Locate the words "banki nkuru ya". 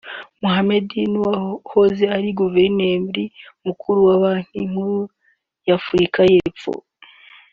4.21-5.73